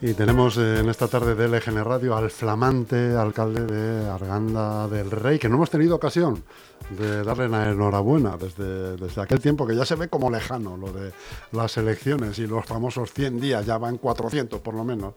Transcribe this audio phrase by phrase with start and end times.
[0.00, 5.10] Y tenemos eh, en esta tarde de LGN Radio al flamante alcalde de Arganda del
[5.10, 6.44] Rey, que no hemos tenido ocasión
[6.90, 10.92] de darle la enhorabuena desde, desde aquel tiempo que ya se ve como lejano lo
[10.92, 11.12] de
[11.52, 15.14] las elecciones y los famosos 100 días, ya van 400 por lo menos.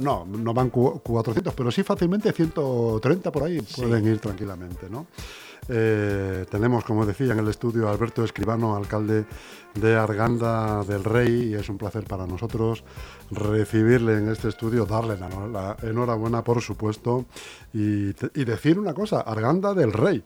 [0.00, 5.06] no, no van 400, pero sí fácilmente 130 por ahí pueden ir tranquilamente, ¿no?
[5.68, 9.24] Eh, tenemos, como decía, en el estudio Alberto Escribano, alcalde
[9.74, 12.84] de Arganda del Rey, y es un placer para nosotros
[13.30, 17.26] recibirle en este estudio, darle la, enhorabuena, por supuesto,
[17.72, 18.12] y,
[18.44, 20.22] decir una cosa, Arganda del Rey,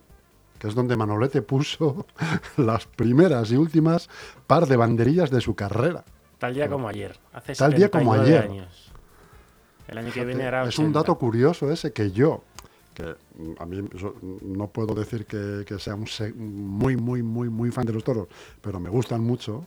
[0.60, 2.06] que es donde Manolete puso
[2.58, 4.08] las primeras y últimas
[4.46, 6.04] par de banderillas de su carrera.
[6.38, 8.44] Tal día como ayer, hace Tal día como ayer.
[8.44, 8.92] años.
[9.88, 12.44] El año que viene era Es un dato curioso ese que yo,
[12.94, 13.16] que
[13.58, 13.88] a mí
[14.42, 18.28] no puedo decir que, sea un muy, muy, muy, muy fan de los toros,
[18.60, 19.66] pero me gustan mucho,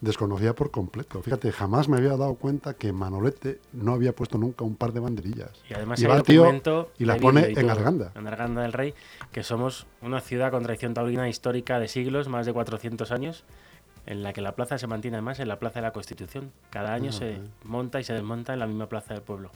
[0.00, 1.22] desconocía por completo.
[1.22, 5.00] Fíjate, jamás me había dado cuenta que Manolete no había puesto nunca un par de
[5.00, 5.50] banderillas.
[5.68, 8.12] Y además y tío y la pone en Arganda.
[8.14, 8.94] En Arganda del Rey,
[9.32, 13.44] que somos una ciudad con tradición taurina histórica de siglos, más de 400 años,
[14.06, 16.52] en la que la plaza se mantiene además en la Plaza de la Constitución.
[16.70, 19.50] Cada año se monta y se desmonta en la misma plaza del pueblo.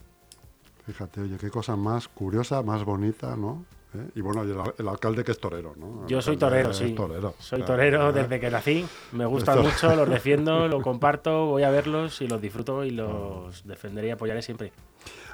[0.86, 3.64] Fíjate, oye, qué cosa más curiosa, más bonita, ¿no?
[3.94, 4.10] ¿Eh?
[4.14, 6.06] Y bueno, el, alcalde que es torero, ¿no?
[6.06, 6.94] Yo soy torero, sí.
[7.38, 8.86] Soy torero desde que nací.
[9.12, 13.66] Me gusta mucho, los defiendo, lo comparto, voy a verlos y los disfruto y los
[13.66, 14.72] defenderé y apoyaré siempre.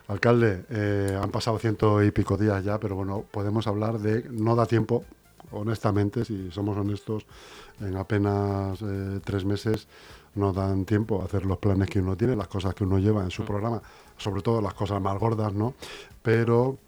[0.09, 4.25] Alcalde, eh, han pasado ciento y pico días ya, pero bueno, podemos hablar de.
[4.31, 5.05] No da tiempo,
[5.51, 7.27] honestamente, si somos honestos,
[7.81, 9.89] en apenas eh, tres meses
[10.35, 13.23] no dan tiempo a hacer los planes que uno tiene, las cosas que uno lleva
[13.25, 13.47] en su mm.
[13.47, 13.83] programa,
[14.17, 15.75] sobre todo las cosas más gordas, ¿no?
[16.23, 16.79] Pero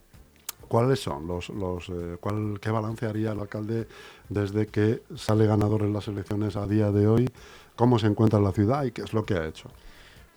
[0.69, 3.89] ¿Cuáles son los, los eh, cuál, qué balance haría el alcalde
[4.29, 7.31] desde que sale ganador en las elecciones a día de hoy?
[7.75, 9.71] ¿Cómo se encuentra en la ciudad y qué es lo que ha hecho?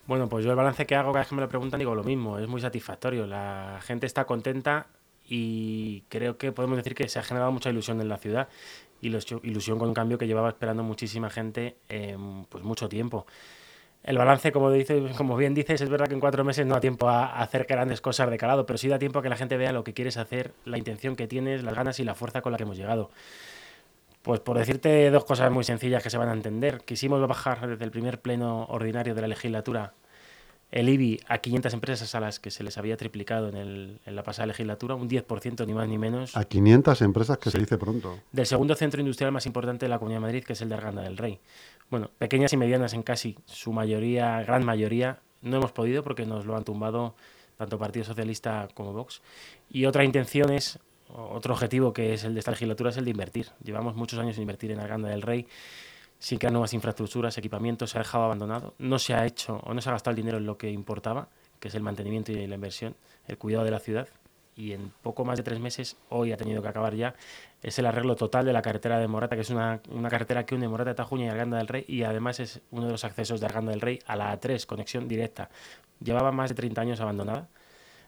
[0.06, 2.04] Bueno, pues yo el balance que hago cada vez que me lo preguntan digo lo
[2.04, 3.26] mismo, es muy satisfactorio.
[3.26, 4.86] La gente está contenta
[5.28, 8.48] y creo que podemos decir que se ha generado mucha ilusión en la ciudad
[9.00, 11.76] y ilusión con un cambio que llevaba esperando muchísima gente
[12.48, 13.26] pues mucho tiempo.
[14.04, 17.40] El balance, como, bien dices, es verdad que en cuatro meses no da tiempo a,
[17.40, 19.84] hacer grandes cosas de calado, pero sí da tiempo a que la gente vea lo
[19.84, 22.64] que quieres hacer, la intención que tienes, las ganas y la fuerza con la que
[22.64, 23.10] hemos llegado.
[24.22, 26.82] Pues por decirte dos cosas muy sencillas que se van a entender.
[26.84, 29.94] Quisimos bajar desde el primer pleno ordinario de la legislatura
[30.72, 34.16] el IBI a 500 empresas a las que se les había triplicado en, el, en
[34.16, 36.34] la pasada legislatura, un 10% ni más ni menos.
[36.34, 38.18] A 500 empresas que se dice pronto.
[38.32, 40.74] Del segundo centro industrial más importante de la Comunidad de Madrid, que es el de
[40.74, 41.38] Arganda del Rey.
[41.90, 46.46] Bueno, pequeñas y medianas en casi su mayoría, gran mayoría, no hemos podido porque nos
[46.46, 47.14] lo han tumbado
[47.58, 49.20] tanto Partido Socialista como Vox.
[49.70, 50.78] Y otra intención es,
[51.08, 53.48] otro objetivo que es el de esta legislatura es el de invertir.
[53.62, 55.46] Llevamos muchos años sin invertir en Arganda del Rey
[56.22, 59.80] sin crear nuevas infraestructuras, equipamientos, se ha dejado abandonado, no se ha hecho o no
[59.80, 61.26] se ha gastado el dinero en lo que importaba,
[61.58, 62.94] que es el mantenimiento y la inversión,
[63.26, 64.06] el cuidado de la ciudad.
[64.54, 67.16] Y en poco más de tres meses, hoy ha tenido que acabar ya,
[67.60, 70.68] es el arreglo total de la carretera de Morata, que es una, carretera que une
[70.68, 73.46] Morata de Tajuña y Arganda del Rey, y además es uno de los accesos de
[73.46, 75.50] Arganda del Rey a la A3, conexión directa.
[75.98, 77.48] Llevaba más de 30 años abandonada.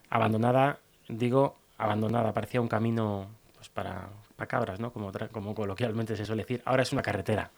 [0.08, 3.26] Abandonada, digo, abandonada, parecía un camino
[3.56, 4.92] pues para, para cabras, ¿no?
[4.92, 6.62] Como, como coloquialmente se suele decir.
[6.64, 7.50] Ahora es una carretera.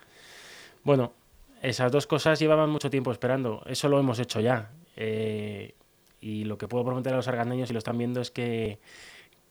[0.86, 1.14] Bueno,
[1.62, 3.60] esas dos cosas llevaban mucho tiempo esperando.
[3.66, 4.70] Eso lo hemos hecho ya.
[4.94, 5.74] Eh,
[6.20, 8.78] y lo que puedo prometer a los argandeños, si lo están viendo, es que,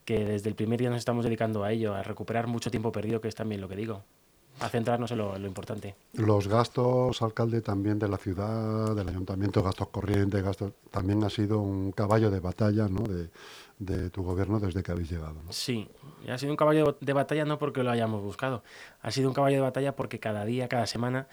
[0.06, 3.28] desde el primer día nos estamos dedicando a ello, a recuperar mucho tiempo perdido, que
[3.28, 4.06] es también lo que digo.
[4.60, 5.96] A centrarnos en lo, importante.
[6.14, 11.60] Los gastos, alcalde, también de la ciudad, del ayuntamiento, gastos corrientes, gastos, también ha sido
[11.60, 13.04] un caballo de batalla ¿no?
[13.04, 15.36] de, tu gobierno desde que habéis llegado.
[15.50, 15.90] Sí,
[16.30, 18.64] ha sido un caballo de batalla no porque lo hayamos buscado,
[19.02, 21.28] ha sido un caballo de batalla porque cada día, cada semana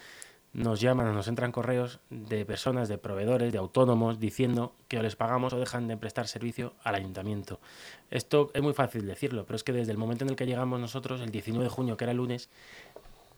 [0.53, 5.15] nos llaman, nos entran correos de personas, de proveedores, de autónomos, diciendo que o les
[5.15, 7.59] pagamos o dejan de prestar servicio al ayuntamiento.
[8.11, 10.79] Esto es muy fácil decirlo, pero es que desde el momento en el que llegamos
[10.79, 12.49] nosotros, el 19 de junio, que era el lunes,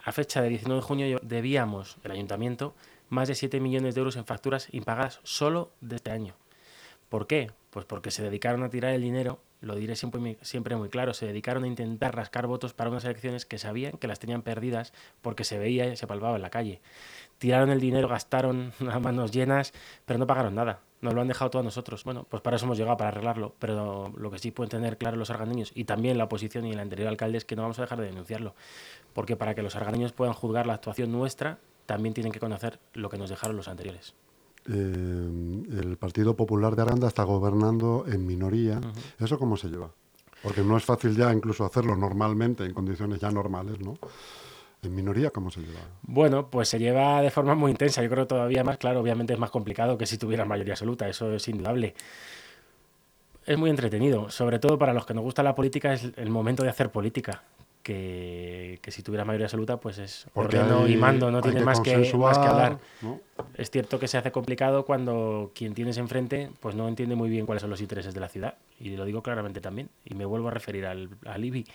[0.06, 2.76] a fecha de 19 de junio debíamos, el ayuntamiento,
[3.10, 6.36] más de 7 millones de euros en facturas impagadas solo de este año.
[7.10, 7.52] ¿Por qué?
[7.72, 11.26] Pues porque se dedicaron a tirar el dinero, lo diré siempre, siempre muy claro, se
[11.26, 14.94] dedicaron a intentar rascar votos para unas elecciones que sabían que las tenían perdidas
[15.24, 16.82] porque se veía y se palpaba en la calle.
[17.40, 19.74] Tiraron el dinero, gastaron a manos llenas,
[20.06, 20.82] pero no pagaron nada.
[21.02, 22.04] Nos lo han dejado todo a nosotros.
[22.04, 23.54] Bueno, pues para eso hemos llegado, para arreglarlo.
[23.60, 26.80] Pero lo que sí pueden tener claro los arganeños y también la oposición y el
[26.80, 28.56] anterior alcalde es que no vamos a dejar de denunciarlo.
[29.14, 33.10] Porque para que los arganeños puedan juzgar la actuación nuestra, también tienen que conocer lo
[33.10, 34.16] que nos dejaron los anteriores.
[34.68, 38.82] Eh, el Partido Popular de Aranda está gobernando en minoría.
[39.20, 39.92] ¿Eso cómo se lleva?
[40.42, 43.98] Porque no es fácil ya incluso hacerlo normalmente, en condiciones ya normales, ¿no?
[44.86, 45.80] ¿En minoría cómo se lleva?
[46.04, 48.02] Bueno, pues se lleva de forma muy intensa.
[48.04, 51.34] Yo creo todavía más, claro, obviamente es más complicado que si tuviera mayoría absoluta, eso
[51.34, 51.96] es indudable.
[53.46, 56.64] Es muy entretenido, sobre todo para los que nos gusta la política, es el momento
[56.64, 57.44] de hacer política
[57.84, 61.80] que, si tuviera mayoría absoluta, pues es Porque ordeno hay- y mando, no tiene más
[61.82, 62.80] que, más que hablar.
[63.02, 63.22] ¿no?
[63.56, 67.46] Es cierto que se hace complicado cuando quien tienes enfrente pues no entiende muy bien
[67.46, 68.56] cuáles son los intereses de la ciudad.
[68.80, 69.90] Y lo digo claramente también.
[70.04, 71.66] Y me vuelvo a referir al, al IBI.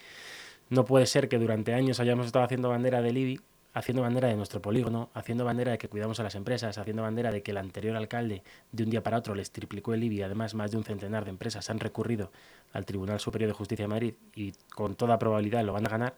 [0.71, 3.41] No puede ser que durante años hayamos estado haciendo bandera del IBI,
[3.75, 7.33] haciendo bandera de nuestro polígono, haciendo bandera de que cuidamos a las empresas, haciendo bandera
[7.33, 10.23] de que el anterior alcalde de un día para otro les triplicó el IBI.
[10.23, 12.31] Además, más de un centenar de empresas han recurrido
[12.73, 16.15] al Tribunal Superior de Justicia de Madrid y con toda probabilidad lo van a ganar.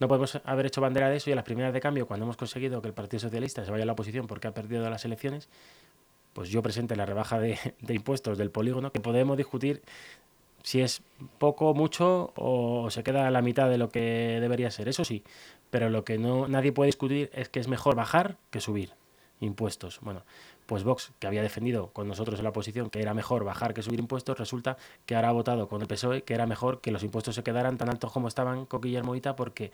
[0.00, 2.36] No podemos haber hecho bandera de eso y a las primeras de cambio, cuando hemos
[2.36, 5.48] conseguido que el Partido Socialista se vaya a la oposición porque ha perdido las elecciones,
[6.32, 9.82] pues yo presente la rebaja de, de impuestos del polígono, que podemos discutir
[10.64, 11.02] si es
[11.38, 14.88] poco, mucho o se queda a la mitad de lo que debería ser.
[14.88, 15.22] Eso sí,
[15.70, 18.94] pero lo que no nadie puede discutir es que es mejor bajar que subir
[19.40, 20.00] impuestos.
[20.00, 20.24] Bueno,
[20.66, 23.82] pues Vox, que había defendido con nosotros en la oposición que era mejor bajar que
[23.82, 24.76] subir impuestos, resulta
[25.06, 27.78] que ahora ha votado con el PSOE que era mejor que los impuestos se quedaran
[27.78, 29.72] tan altos como estaban con Guillermo Ita porque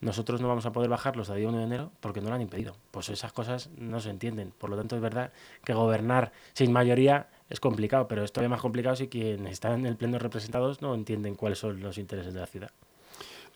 [0.00, 2.40] nosotros no vamos a poder bajarlos a día 1 de enero porque no lo han
[2.40, 2.76] impedido.
[2.90, 4.52] Pues esas cosas no se entienden.
[4.56, 5.32] Por lo tanto, es verdad
[5.64, 9.86] que gobernar sin mayoría es complicado, pero es todavía más complicado si quienes están en
[9.86, 12.70] el pleno representados no entienden cuáles son los intereses de la ciudad.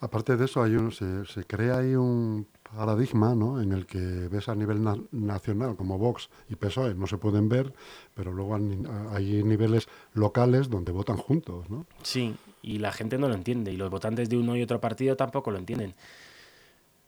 [0.01, 2.47] Aparte de eso, hay un, se, se crea ahí un
[2.77, 3.61] paradigma ¿no?
[3.63, 7.49] en el que ves a nivel na- nacional como Vox y PSOE no se pueden
[7.49, 7.73] ver,
[8.15, 8.83] pero luego hay,
[9.13, 11.71] hay niveles locales donde votan juntos.
[11.71, 11.87] ¿no?
[12.03, 15.17] Sí, y la gente no lo entiende, y los votantes de uno y otro partido
[15.17, 15.95] tampoco lo entienden.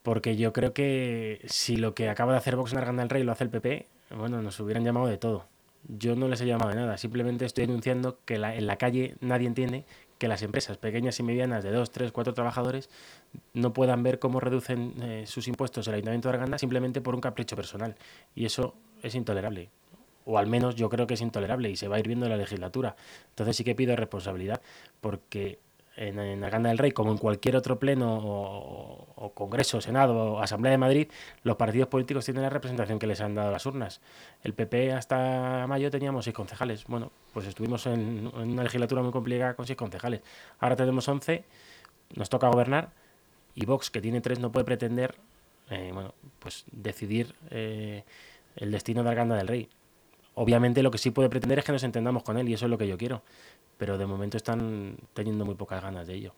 [0.02, 3.24] Porque yo creo que si lo que acaba de hacer Vox en Arganda del Rey
[3.24, 3.86] lo hace el PP,
[4.16, 5.46] bueno, nos hubieran llamado de todo.
[5.88, 9.16] Yo no les he llamado de nada, simplemente estoy denunciando que la- en la calle
[9.20, 9.84] nadie entiende
[10.18, 12.88] que las empresas pequeñas y medianas de dos, tres, cuatro trabajadores
[13.52, 17.20] no puedan ver cómo reducen eh, sus impuestos el Ayuntamiento de Arganda simplemente por un
[17.20, 17.96] capricho personal.
[18.34, 19.70] Y eso es intolerable.
[20.24, 22.32] O al menos yo creo que es intolerable y se va a ir viendo en
[22.32, 22.96] la legislatura.
[23.30, 24.60] Entonces sí que pido responsabilidad,
[25.00, 25.60] porque
[25.96, 30.40] en, en Arganda del Rey, como en cualquier otro pleno o, o Congreso, Senado o
[30.40, 31.08] Asamblea de Madrid,
[31.42, 34.00] los partidos políticos tienen la representación que les han dado las urnas.
[34.42, 36.84] El PP hasta mayo teníamos seis concejales.
[36.86, 40.20] Bueno, pues estuvimos en, una legislatura muy complicada con seis concejales.
[40.58, 41.44] Ahora tenemos 11,
[42.14, 42.90] nos toca gobernar
[43.54, 45.14] y Vox, que tiene tres, no puede pretender
[45.70, 48.04] eh, bueno, pues decidir eh,
[48.56, 49.68] el destino de Arganda del Rey.
[50.34, 52.70] Obviamente lo que sí puede pretender es que nos entendamos con él y eso es
[52.70, 53.22] lo que yo quiero.
[53.76, 56.34] Pero de momento están teniendo muy pocas ganas de ello.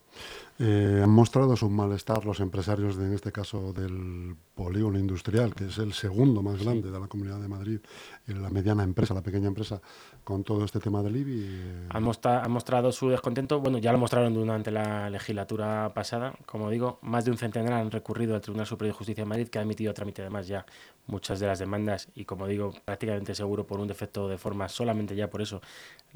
[0.61, 5.67] Eh, han mostrado su malestar los empresarios, de, en este caso del polígono industrial, que
[5.67, 7.79] es el segundo más grande de la Comunidad de Madrid,
[8.27, 9.81] y la mediana empresa, la pequeña empresa,
[10.25, 11.45] con todo este tema del IBI.
[11.45, 16.35] eh, Han, mostra- han mostrado su descontento, bueno, ya lo mostraron durante la legislatura pasada,
[16.45, 19.49] como digo, más de un centenar han recurrido al Tribunal Superior de Justicia de Madrid,
[19.49, 20.67] que ha emitido a trámite además ya
[21.07, 25.15] muchas de las demandas y, como digo, prácticamente seguro por un defecto de forma, solamente
[25.15, 25.61] ya por eso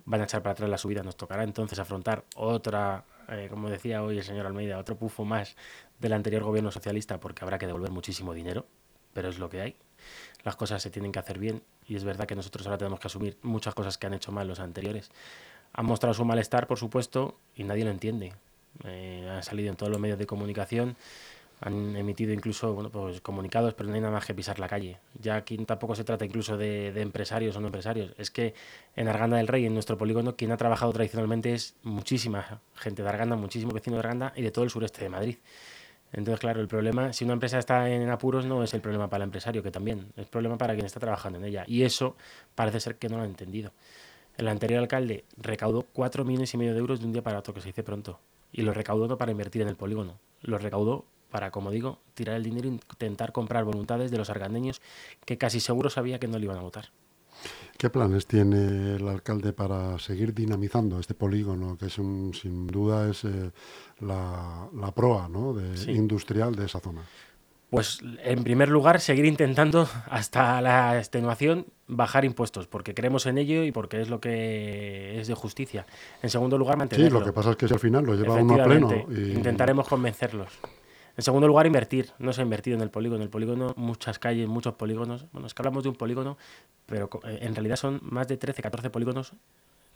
[0.04, 1.02] van a echar para atrás la subida.
[1.04, 5.56] Nos tocará entonces afrontar otra, eh, como decía hoy el señor Almeida, otro pufo más
[5.98, 8.66] del anterior gobierno socialista, porque habrá que devolver muchísimo dinero,
[9.12, 9.76] pero es lo que hay.
[10.44, 13.06] Las cosas se tienen que hacer bien y es verdad que nosotros ahora tenemos que
[13.06, 15.10] asumir muchas cosas que han hecho mal los anteriores.
[15.72, 18.32] Han mostrado su malestar, por supuesto, y nadie lo entiende.
[18.84, 20.96] Eh, han salido en todos los medios de comunicación,
[21.64, 24.98] han emitido incluso pues, comunicados, pero no hay nada más que pisar la calle.
[25.20, 28.12] Ya aquí tampoco se trata incluso de, empresarios o no empresarios.
[28.18, 28.54] Es que
[28.96, 33.08] en Arganda del Rey, en nuestro polígono, quien ha trabajado tradicionalmente es muchísima gente de
[33.08, 35.36] Arganda, muchísimo vecino de Arganda y de todo el sureste de Madrid.
[36.12, 39.22] Entonces, claro, el problema, si una empresa está en apuros, no es el problema para
[39.22, 41.64] el empresario, que también, es problema para quien está trabajando en ella.
[41.68, 42.16] Y eso
[42.56, 43.72] parece ser que no lo han entendido.
[44.36, 47.54] El anterior alcalde recaudó 4 millones y medio de euros de un día para otro,
[47.54, 48.18] que se dice pronto.
[48.50, 52.36] Y lo recaudó no para invertir en el polígono, lo recaudó para, como digo, tirar
[52.36, 54.80] el dinero e intentar comprar voluntades de los argandeños
[55.24, 56.90] que casi seguro sabía que no le iban a votar.
[57.76, 63.10] ¿Qué planes tiene el alcalde para seguir dinamizando este polígono, que es un, sin duda
[63.10, 63.50] es eh,
[63.98, 65.52] la, la proa ¿no?
[65.52, 65.90] de, Sí.
[65.90, 67.00] industrial de esa zona?
[67.70, 73.64] Pues en primer lugar, seguir intentando hasta la extenuación bajar impuestos, porque creemos en ello
[73.64, 75.86] y porque es lo que es de justicia.
[76.22, 77.20] En segundo lugar, Sí, mantenerlo.
[77.20, 79.88] lo que pasa es que si al final lo lleva uno a pleno y Intentaremos
[79.88, 80.52] convencerlos.
[81.16, 82.10] En segundo lugar, invertir.
[82.18, 83.16] No se ha invertido en el polígono.
[83.16, 85.26] En el polígono, muchas calles, muchos polígonos.
[85.32, 86.38] Bueno, es que hablamos de un polígono,
[86.86, 89.34] pero eh, en realidad son más de 13, 14 polígonos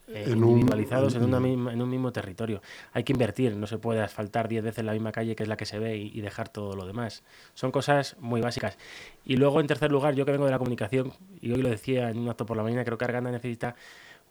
[0.09, 2.63] eh, individualizados en, en, un mismo territorio.
[2.93, 5.57] Hay que invertir, no se puede asfaltar 10 veces la misma calle que es la
[5.57, 7.25] que se ve y, dejar todo lo demás.
[7.55, 8.79] Son cosas muy básicas.
[9.25, 12.11] Y luego, en tercer lugar, yo que vengo de la comunicación, y hoy lo decía
[12.11, 13.75] en un acto por la mañana, creo que Arganda necesita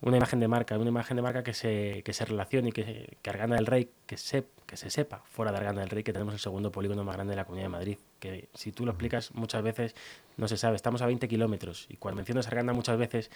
[0.05, 3.17] una imagen de marca, una imagen de marca que se, que se relacione y que,
[3.23, 6.13] que Arganda del Rey, que, se, que se sepa fuera de Arganda del Rey que
[6.13, 7.97] tenemos el segundo polígono más grande de la Comunidad de Madrid.
[8.19, 9.95] Que si tú lo explicas muchas veces
[10.37, 13.31] no se sabe, estamos a 20 kilómetros y cuando mencionas Arganda muchas veces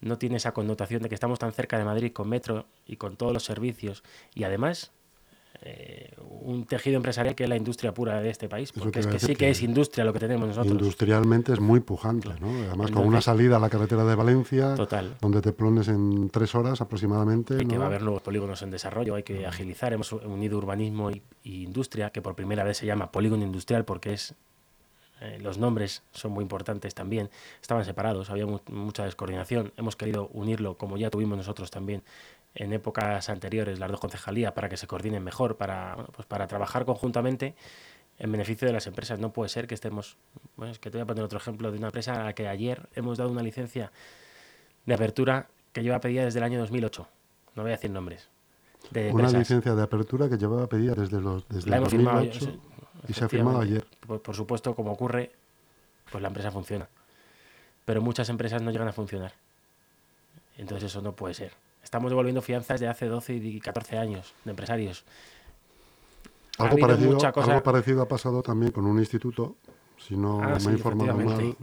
[0.00, 3.16] no tiene esa connotación de que estamos tan cerca de Madrid con metro y con
[3.16, 4.02] todos los servicios
[4.34, 4.92] y además
[5.62, 6.10] eh,
[6.42, 9.34] un tejido empresarial que es la industria pura de este país, porque es que sí
[9.34, 10.72] que, es industria lo que tenemos nosotros.
[10.72, 12.48] Industrialmente es muy pujante, ¿no?
[12.68, 14.74] Además con una salida a la carretera de Valencia,
[15.20, 17.56] donde te pones en tres horas aproximadamente.
[17.62, 21.10] Y que va a haber nuevos polígonos en desarrollo, hay que agilizar, hemos unido urbanismo
[21.10, 24.34] y, industria, que por primera vez se llama polígono industrial porque es
[25.20, 27.30] eh, los nombres son muy importantes también.
[27.62, 29.72] Estaban separados, había mucha descoordinación.
[29.76, 32.02] Hemos querido unirlo, como ya tuvimos nosotros también
[32.54, 36.84] en épocas anteriores las dos concejalías para que se coordinen mejor, para, pues para trabajar
[36.84, 37.54] conjuntamente
[38.18, 39.18] en beneficio de las empresas.
[39.18, 40.16] No puede ser que estemos,
[40.56, 42.46] bueno, es que te voy a poner otro ejemplo de una empresa a la que
[42.46, 43.90] ayer hemos dado una licencia
[44.86, 47.08] de apertura que lleva pedida desde el año 2008.
[47.56, 48.28] No voy a decir nombres.
[49.12, 52.58] una licencia de apertura que llevaba pedida desde los desde el 2008
[53.08, 53.84] y se ha firmado ayer.
[54.06, 55.32] Por, por supuesto, como ocurre,
[56.10, 56.88] pues la empresa funciona.
[57.84, 59.32] Pero muchas empresas no llegan a funcionar.
[60.56, 61.52] Entonces eso no puede ser.
[61.94, 65.04] Estamos devolviendo fianzas de hace 12 y 14 años de empresarios.
[66.58, 69.54] Algo parecido, algo parecido, ha pasado también con un instituto,
[69.96, 71.56] si no ah, me he informado mal, eh,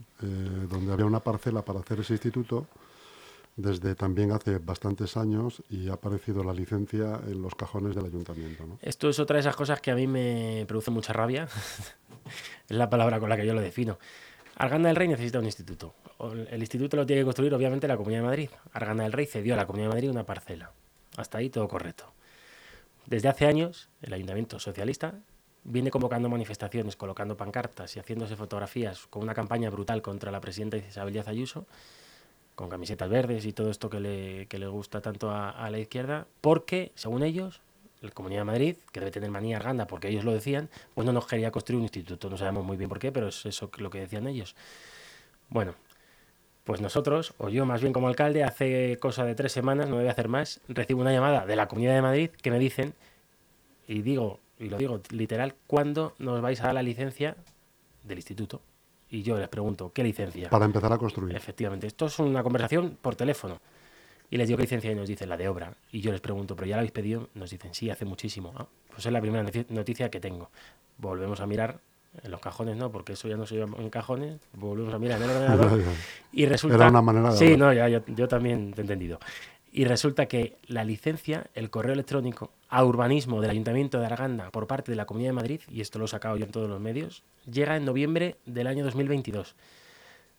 [0.70, 2.66] donde había una parcela para hacer ese instituto
[3.58, 8.64] desde también hace bastantes años y ha aparecido la licencia en los cajones del ayuntamiento.
[8.82, 11.50] Esto es otra de esas cosas que a mí me produce mucha rabia,
[12.70, 14.00] es la palabra con la que yo lo defino.
[14.62, 15.96] Arganda del Rey necesita un instituto.
[16.52, 18.50] El instituto lo tiene que construir, obviamente, la Comunidad de Madrid.
[18.74, 20.72] Arganda del Rey cedió a la Comunidad de Madrid una parcela.
[21.18, 22.14] Hasta ahí todo correcto.
[23.08, 25.16] Desde hace años, el Ayuntamiento Socialista
[25.64, 30.78] viene convocando manifestaciones, colocando pancartas y haciéndose fotografías con una campaña brutal contra la presidenta
[30.78, 31.66] Isabel Díaz Ayuso,
[32.54, 36.92] con camisetas verdes y todo esto que le, le gusta tanto a la izquierda, porque,
[36.94, 37.62] según ellos,
[38.02, 41.14] la Comunidad de Madrid, que debe tener manía Arganda porque ellos lo decían, pues no
[41.14, 42.30] nos quería construir un instituto.
[42.30, 44.56] No sabemos muy bien por qué, pero es eso lo que decían ellos.
[45.50, 45.76] Bueno,
[46.64, 50.10] pues nosotros, o yo más bien como alcalde, hace cosa de tres semanas, no a
[50.10, 52.94] hacer más, recibo una llamada de la Comunidad de Madrid que me dicen,
[53.88, 57.36] y digo, y lo digo literal, ¿cuándo nos vais a dar la licencia
[58.04, 58.62] del instituto?
[59.10, 60.50] Y yo les pregunto, ¿qué licencia?
[60.50, 61.36] Para empezar a construir.
[61.36, 63.60] Efectivamente, esto es una conversación por teléfono.
[64.32, 65.76] Y les digo qué licencia y nos dicen la de obra.
[65.92, 67.30] Y yo les pregunto, ¿pero ya la habéis pedido?
[67.36, 68.54] Nos dicen, sí, hace muchísimo.
[68.58, 70.50] Ah, pues es la primera noticia que tengo.
[70.98, 71.82] Volvemos a mirar
[72.24, 74.40] en los cajones, no, porque eso ya no se lleva en cajones.
[74.54, 75.82] Volvemos a mirar en el ordenador.
[76.32, 76.78] y resulta.
[76.78, 77.38] Era una manera de.
[77.38, 79.20] Sí, no, ya, yo, yo también te he entendido.
[79.74, 84.68] Y resulta que la licencia, el correo electrónico a urbanismo del Ayuntamiento de Arganda por
[84.68, 86.80] parte de la Comunidad de Madrid, y esto lo he sacado yo en todos los
[86.80, 89.56] medios, llega en noviembre del año 2022.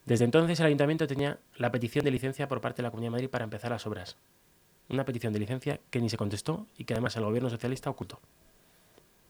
[0.04, 3.12] Desde entonces el ayuntamiento tenía la petición de licencia por parte de la Comunidad de
[3.12, 4.16] Madrid para empezar las obras.
[4.88, 8.20] Una petición de licencia que ni se contestó y que además el gobierno socialista ocultó.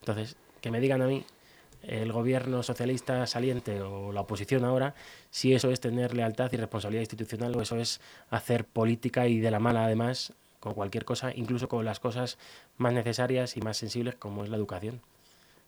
[0.00, 1.24] Entonces, que me digan a mí
[1.82, 4.94] el gobierno socialista saliente o la oposición ahora
[5.30, 8.00] si eso es tener lealtad y responsabilidad institucional o eso es
[8.30, 12.38] hacer política y de la mala además con cualquier cosa, incluso con las cosas
[12.76, 15.00] más necesarias y más sensibles como es la educación.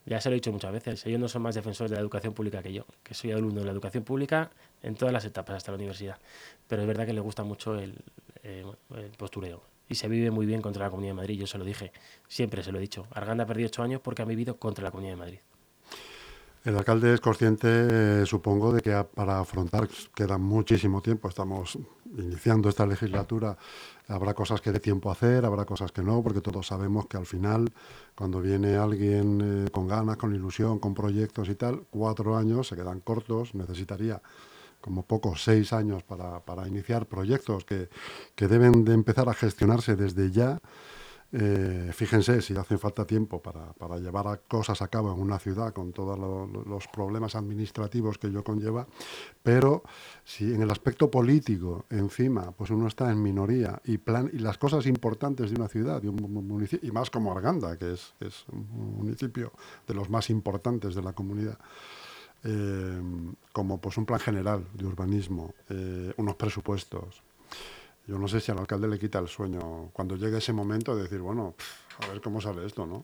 [0.06, 2.34] Ya se lo he dicho muchas veces, ellos no son más defensores de la educación
[2.34, 4.50] pública que yo, que soy alumno de la educación pública
[4.82, 6.18] en todas las etapas hasta la universidad.
[6.68, 7.94] Pero es verdad que les gusta mucho el,
[8.42, 8.64] eh,
[9.16, 9.62] postureo.
[9.88, 11.92] Y se vive muy bien contra la Comunidad de Madrid, yo se lo dije,
[12.28, 13.06] siempre se lo he dicho.
[13.12, 15.38] Arganda ha perdido ocho años porque ha vivido contra la Comunidad de Madrid.
[16.64, 21.28] El alcalde es consciente, eh, supongo, de que para afrontar queda muchísimo tiempo.
[21.28, 21.78] Estamos
[22.16, 23.58] iniciando esta legislatura.
[24.08, 27.18] Habrá cosas que dé tiempo a hacer, habrá cosas que no, porque todos sabemos que
[27.18, 27.70] al final,
[28.14, 32.76] cuando viene alguien eh, con ganas, con ilusión, con proyectos y tal, cuatro años se
[32.76, 33.54] quedan cortos.
[33.54, 34.22] Necesitaría
[34.80, 37.90] como poco seis años para, para iniciar proyectos que,
[38.34, 40.62] que deben de empezar a gestionarse desde ya
[41.36, 45.72] eh, fíjense si hace falta tiempo para, para, llevar cosas a cabo en una ciudad
[45.72, 48.86] con todos los problemas administrativos que ello conlleva,
[49.42, 49.82] pero
[50.24, 54.58] si en el aspecto político encima pues uno está en minoría y, plan, y las
[54.58, 59.50] cosas importantes de una ciudad, y más como Arganda, que es, es un municipio
[59.88, 61.58] de los más importantes de la comunidad,
[62.44, 63.02] eh,
[63.52, 67.24] como pues un plan general de urbanismo, eh, unos presupuestos,
[68.06, 71.04] yo no sé si al alcalde le quita el sueño cuando llegue ese momento de
[71.04, 71.54] decir, bueno,
[72.02, 73.02] a ver cómo sale esto, ¿no?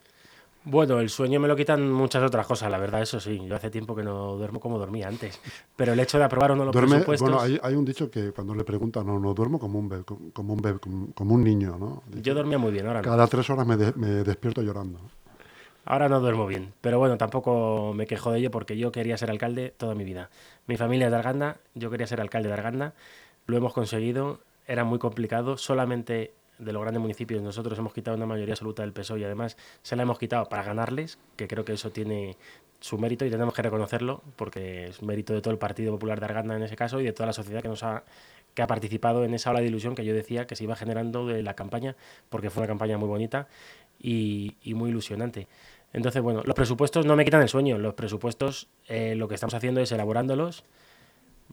[0.62, 3.40] Bueno, el sueño me lo quitan muchas otras cosas, la verdad, eso sí.
[3.47, 5.40] Yo hace tiempo que no duermo como dormía antes.
[5.75, 7.30] Pero el hecho de aprobar o no los Duerme, presupuestos...
[7.30, 10.04] bueno, hay, hay un dicho que cuando le preguntan, no, no duermo como un bebé,
[10.04, 12.02] como un, bebé, como, como un niño, ¿no?
[12.09, 13.09] Dice, Yo dormía muy bien, ahora no.
[13.09, 15.00] Cada tres horas me, de- me despierto llorando.
[15.87, 19.30] Ahora no duermo bien, pero bueno, tampoco me quejo de ello porque yo quería ser
[19.30, 20.28] alcalde toda mi vida.
[20.66, 22.92] Mi familia es de Arganda, yo quería ser alcalde de Arganda,
[23.47, 28.26] lo hemos conseguido, era muy complicado, solamente de los grandes municipios nosotros hemos quitado una
[28.26, 31.73] mayoría absoluta del PSOE y además se la hemos quitado para ganarles, que creo que
[31.73, 32.37] eso tiene
[32.81, 36.26] su mérito y tenemos que reconocerlo porque es mérito de todo el Partido Popular de
[36.26, 38.05] Arganda en ese caso y de toda la sociedad que nos ha
[38.55, 41.26] que ha participado en esa ola de ilusión que yo decía que se iba generando
[41.26, 41.95] de la campaña,
[42.29, 43.47] porque fue una campaña muy bonita
[44.00, 45.47] y, y muy ilusionante.
[45.93, 47.79] Entonces, bueno, los presupuestos no me quitan el sueño.
[47.79, 50.64] Los presupuestos, eh, lo que estamos haciendo es elaborándolos.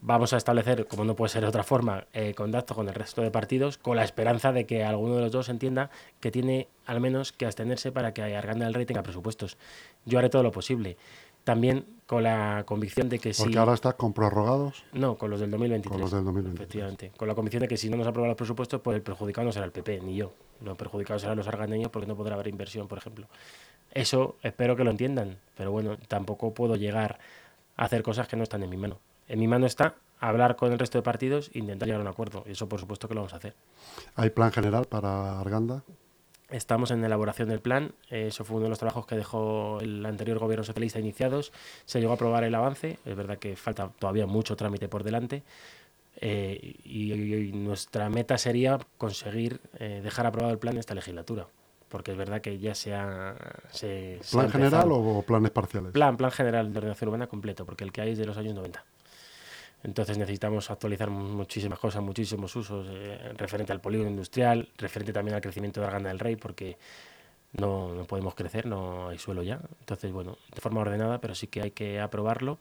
[0.00, 3.20] Vamos a establecer, como no puede ser de otra forma, eh, contacto con el resto
[3.22, 5.90] de partidos, con la esperanza de que alguno de los dos entienda
[6.20, 9.56] que tiene al menos que abstenerse para que Arganda del Rey tenga presupuestos.
[10.04, 10.96] Yo haré todo lo posible.
[11.42, 13.42] También con la convicción de que si...
[13.42, 14.84] Porque ahora estás con prorrogados.
[14.92, 15.90] No, con los del 2023.
[15.90, 16.62] Con los del 2023.
[16.62, 17.12] Efectivamente.
[17.16, 19.52] Con la convicción de que si no nos aprueban los presupuestos, pues el perjudicado no
[19.52, 20.32] será el PP, ni yo.
[20.62, 23.26] Los perjudicados serán los argandeños porque no podrá haber inversión, por ejemplo.
[23.92, 27.18] Eso espero que lo entiendan, pero bueno, tampoco puedo llegar
[27.76, 28.98] a hacer cosas que no están en mi mano.
[29.28, 32.08] En mi mano está hablar con el resto de partidos e intentar llegar a un
[32.08, 32.44] acuerdo.
[32.46, 33.54] Y eso, por supuesto, que lo vamos a hacer.
[34.16, 35.82] ¿Hay plan general para Arganda?
[36.50, 37.92] Estamos en elaboración del plan.
[38.10, 41.52] eh, Eso fue uno de los trabajos que dejó el anterior gobierno socialista iniciados.
[41.84, 42.98] Se llegó a aprobar el avance.
[43.04, 45.42] Es verdad que falta todavía mucho trámite por delante.
[46.20, 51.46] eh, y, y nuestra meta sería conseguir eh, dejar aprobado el plan esta legislatura.
[51.88, 53.36] Porque es verdad que ya se ha.
[53.70, 55.92] Se, se ha ¿Plan general o planes parciales?
[55.92, 58.54] Plan, plan general de ordenación urbana completo, porque el que hay es de los años
[58.54, 58.84] 90.
[59.84, 65.40] Entonces necesitamos actualizar muchísimas cosas, muchísimos usos, eh, referente al polígono industrial, referente también al
[65.40, 66.76] crecimiento de Arganda del Rey, porque
[67.52, 69.60] no, podemos crecer, no hay suelo ya.
[69.80, 72.58] Entonces, bueno, de forma ordenada, pero sí que hay que aprobarlo.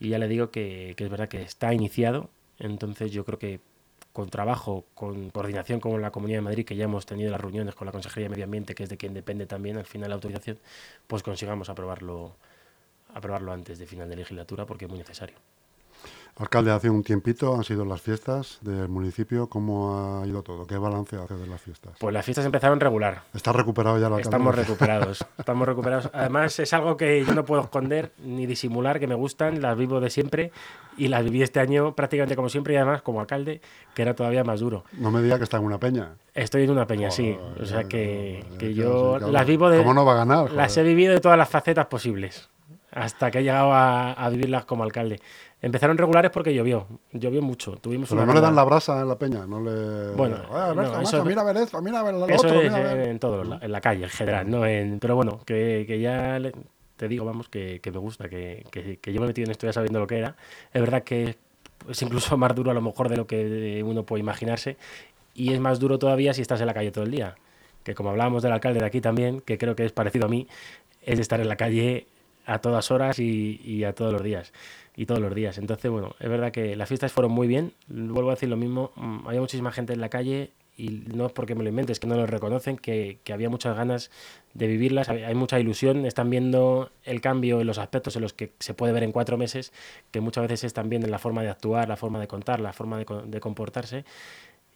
[0.00, 3.60] Y ya le digo que, que es verdad que está iniciado, entonces yo creo que
[4.12, 7.74] con trabajo, con coordinación con la Comunidad de Madrid, que ya hemos tenido las reuniones
[7.74, 10.16] con la Consejería de Medio Ambiente, que es de quien depende también al final la
[10.16, 10.58] autorización,
[11.06, 12.36] pues consigamos aprobarlo,
[13.14, 15.36] aprobarlo antes de final de legislatura, porque es muy necesario.
[16.38, 19.48] Alcalde, hace un tiempito han sido las fiestas del municipio.
[19.48, 20.66] ¿Cómo ha ido todo?
[20.66, 21.92] ¿Qué balance hace de las fiestas?
[22.00, 23.22] Pues las fiestas empezaron regular.
[23.34, 24.22] ¿Está recuperado ya el alcalde?
[24.22, 25.26] Estamos recuperados.
[25.38, 26.10] Estamos recuperados.
[26.14, 30.00] Además, es algo que yo no puedo esconder ni disimular, que me gustan, las vivo
[30.00, 30.52] de siempre
[30.96, 33.60] y las viví este año prácticamente como siempre y además como alcalde,
[33.94, 34.84] que era todavía más duro.
[34.92, 36.14] No me diga que está en una peña.
[36.34, 37.36] Estoy en una peña, sí.
[37.60, 39.78] O sea que, que yo las vivo de.
[39.78, 40.50] ¿Cómo no va a ganar?
[40.50, 42.48] Las he vivido de todas las facetas posibles.
[42.92, 45.18] Hasta que he llegado a, a vivirlas como alcalde.
[45.62, 46.86] Empezaron regulares porque llovió.
[47.12, 47.76] Llovió mucho.
[47.76, 50.14] Tuvimos Pero una no le dan la brasa en la peña, no le...
[50.14, 52.26] Bueno, "Eh, a ver, no, macho, eso- mira a ver esto, mira a ver lo
[52.28, 53.08] Eso otro, es mira a ver".
[53.08, 54.66] en todo, la- en la calle en general, ¿no?
[54.66, 56.52] En, pero bueno, que, que ya le-
[56.96, 59.52] te digo, vamos, que, que me gusta, que, que, que yo me he metido en
[59.52, 60.36] esto ya sabiendo lo que era.
[60.72, 61.36] Es verdad que
[61.88, 64.76] es incluso más duro a lo mejor de lo que uno puede imaginarse
[65.34, 67.36] y es más duro todavía si estás en la calle todo el día.
[67.84, 70.46] Que como hablábamos del alcalde de aquí también, que creo que es parecido a mí,
[71.02, 72.06] es de estar en la calle
[72.46, 74.52] a todas horas y, a todos los días.
[74.96, 75.58] Y todos los días.
[75.58, 77.72] Entonces, bueno, es verdad que las fiestas fueron muy bien.
[77.88, 78.92] Vuelvo a decir lo mismo.
[78.96, 82.06] mm, Había muchísima gente en la calle y no es porque me lo inventes, que
[82.06, 84.10] no lo reconocen, que, había muchas ganas
[84.54, 88.52] de vivirlas, hay mucha ilusión, están viendo el cambio en los aspectos en los que
[88.58, 89.72] se puede ver en cuatro meses,
[90.10, 92.72] que muchas veces están viendo en la forma de actuar, la forma de contar, la
[92.72, 94.04] forma de, de comportarse.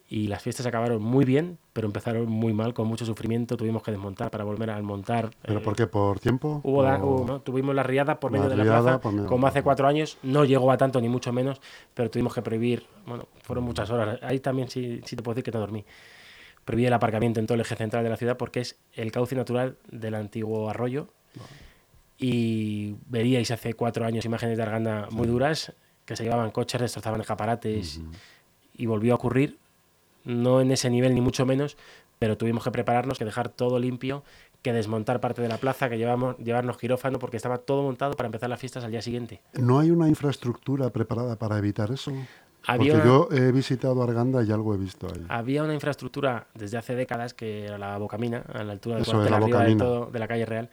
[0.08, 3.56] Y las fiestas acabaron muy bien, pero empezaron muy mal, con mucho sufrimiento.
[3.56, 5.30] Tuvimos que desmontar para volver a montar.
[5.42, 5.88] ¿Pero eh, por qué?
[5.88, 6.60] ¿Por tiempo?
[6.62, 7.40] Hubo la- ¿O- hubo- ¿no?
[7.40, 10.16] Tuvimos la riada por La medio de la plaza, como hace cuatro años.
[10.22, 11.60] No llegó a tanto, ni mucho menos,
[11.92, 14.20] pero tuvimos que prohibir, bueno, fueron muchas horas.
[14.22, 15.84] Ahí también sí, sí te puedo decir que no dormí.
[16.64, 19.34] Prohibí el aparcamiento en todo el eje central de la ciudad porque es el cauce
[19.34, 21.08] natural del antiguo arroyo.
[22.18, 25.72] Y veríais hace cuatro años imágenes de Arganda muy duras,
[26.04, 28.00] que se llevaban coches, destrozaban escaparates,
[28.76, 29.58] y volvió a ocurrir
[30.26, 31.78] no en ese nivel ni mucho menos,
[32.18, 34.22] pero tuvimos que prepararnos, que dejar todo limpio,
[34.62, 38.26] que desmontar parte de la plaza, que llevamos, llevarnos quirófano, porque estaba todo montado para
[38.26, 39.40] empezar las fiestas al día siguiente.
[39.54, 42.12] ¿No hay una infraestructura preparada para evitar eso?
[42.68, 45.24] Había Porque una- yo he visitado Arganda y algo he visto ahí.
[45.28, 49.12] Había una infraestructura desde hace décadas que era la Bocamina, a la altura del Eso,
[49.12, 50.68] cuartel la arriba de, todo, de la calle Real,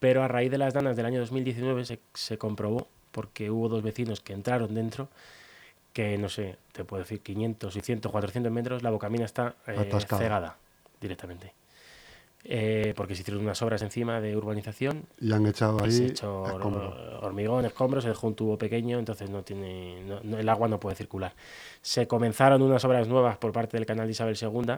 [0.00, 3.82] pero a raíz de las danas del año 2019 se, se comprobó, porque hubo dos
[3.82, 5.08] vecinos que entraron dentro,
[5.92, 9.74] que no sé, te puedo decir 500, 600, 400 metros, la Bocamina está eh,
[10.18, 10.56] cegada
[11.00, 11.54] directamente.
[12.42, 16.42] Eh, porque se hicieron unas obras encima de urbanización Y han echado se ahí echó
[17.20, 20.80] hormigón, escombros, se dejó un tubo pequeño, entonces no tiene, no- no- el agua no
[20.80, 21.34] puede circular.
[21.82, 24.76] Se comenzaron unas obras nuevas por parte del canal de Isabel II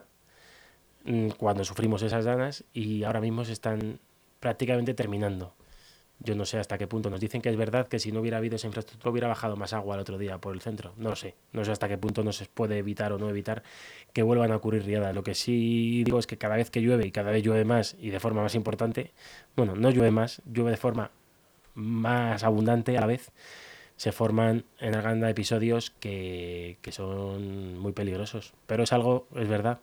[1.05, 4.01] mm, cuando sufrimos esas danas y ahora mismo se están
[4.41, 5.55] prácticamente terminando.
[6.25, 7.11] Yo no sé hasta qué punto.
[7.11, 9.73] Nos dicen que es verdad que si no hubiera habido esa infraestructura hubiera bajado más
[9.73, 10.93] agua el otro día por el centro.
[10.97, 11.35] No lo sé.
[11.53, 13.63] No sé hasta qué punto no se puede evitar o no evitar
[14.13, 15.15] que vuelvan a ocurrir riadas.
[15.15, 17.97] Lo que sí digo es que cada vez que llueve y cada vez llueve más
[18.01, 19.13] y de forma más importante,
[19.57, 21.11] bueno, no llueve más, llueve de forma
[21.75, 23.33] más abundante a la vez,
[23.97, 28.55] se forman en Arganda episodios que, que son muy peligrosos.
[28.67, 29.81] Pero es algo, es verdad,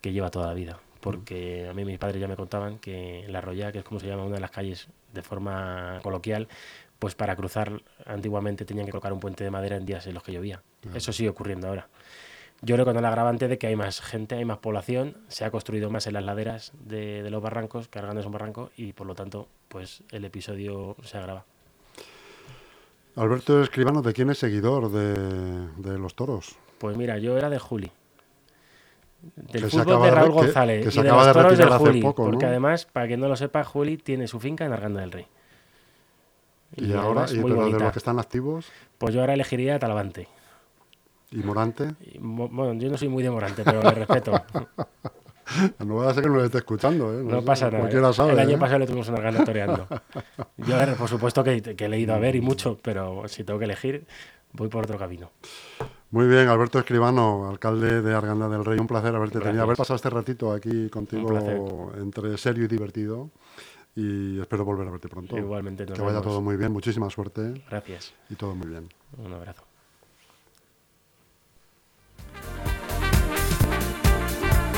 [0.00, 3.40] que lleva toda la vida porque a mí mis padres ya me contaban que la
[3.40, 6.46] Roya, que es como se llama una de las calles de forma coloquial,
[7.00, 10.22] pues para cruzar antiguamente tenían que colocar un puente de madera en días en los
[10.22, 10.62] que llovía.
[10.94, 11.88] Eso sigue ocurriendo ahora.
[12.62, 15.44] Yo creo que con el agravante de que hay más gente, hay más población, se
[15.44, 18.92] ha construido más en las laderas de, los barrancos, que Arganda es un barranco, y
[18.92, 21.44] por lo tanto, pues el episodio se agrava.
[23.16, 25.14] Alberto Escribano, ¿de quién es seguidor de,
[25.78, 26.56] de los toros?
[26.78, 27.90] Pues mira, yo era de Juli
[29.36, 33.16] del fútbol de Raúl González y de los toros del Juli, porque además, para que
[33.16, 35.26] no lo sepa, Juli tiene su finca en Arganda del Rey.
[36.76, 38.66] Y, ahora, y, pero de los que están activos.
[38.98, 40.26] Pues yo ahora elegiría Talavante.
[41.30, 41.94] ¿Y Morante?
[42.18, 44.32] bueno, yo no soy muy de Morante, pero le respeto.
[45.78, 47.22] no voy a ser que no lo esté escuchando, ¿eh?
[47.24, 47.88] No, pasa nada.
[47.88, 48.58] el año ¿eh?
[48.58, 49.86] pasado le tuvimos una gana toreando.
[50.58, 53.66] yo, por supuesto, que, que, he leído a ver y mucho, pero si tengo que
[53.66, 54.06] elegir,
[54.52, 55.30] voy por otro camino.
[56.12, 59.96] Muy bien, Alberto Escribano, alcalde de Arganda del Rey, un placer haberte tenido, haber pasado
[59.96, 63.30] este ratito aquí contigo entre serio y divertido
[63.96, 65.38] y espero volver a verte pronto.
[65.38, 67.64] Igualmente, que vaya todo muy bien, muchísima suerte.
[67.66, 68.12] Gracias.
[68.28, 68.90] Y todo muy bien.
[69.16, 69.64] Un abrazo.